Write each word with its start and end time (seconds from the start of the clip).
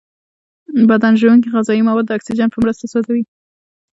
بدن 0.89 1.13
ژونکې 1.21 1.49
غذایي 1.55 1.81
مواد 1.87 2.05
د 2.07 2.11
اکسیجن 2.17 2.49
په 2.51 2.59
مرسته 2.63 2.83
سوځوي. 2.93 3.23